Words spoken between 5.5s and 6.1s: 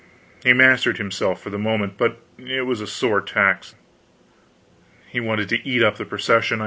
eat up the